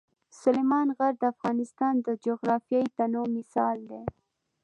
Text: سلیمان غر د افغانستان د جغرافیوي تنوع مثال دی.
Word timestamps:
سلیمان 0.41 0.87
غر 0.97 1.13
د 1.19 1.23
افغانستان 1.33 1.93
د 2.05 2.07
جغرافیوي 2.25 2.87
تنوع 2.97 3.27
مثال 3.37 3.77
دی. 3.89 4.03